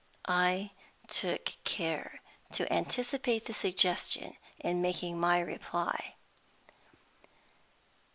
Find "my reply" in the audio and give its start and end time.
5.19-6.15